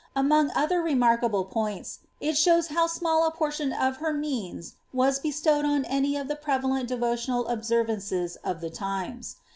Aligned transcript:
Among 0.15 0.49
other 0.55 0.81
remarkable 0.81 1.45
points, 1.45 1.99
it 2.19 2.35
shows 2.35 2.69
how 2.69 2.87
small 2.87 3.27
a 3.27 3.31
portion 3.31 3.71
of 3.71 3.97
her 3.97 4.11
means 4.11 4.73
was 4.91 5.19
bestowed 5.19 5.63
on 5.63 5.85
any 5.85 6.15
of 6.17 6.27
the 6.27 6.35
prevalent 6.35 6.89
devotional 6.89 7.45
observances 7.47 8.35
of 8.37 8.61
the 8.61 8.71
times. 8.71 9.35